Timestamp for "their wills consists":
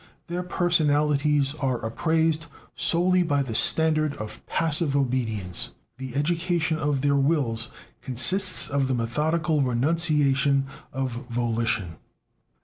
7.01-8.67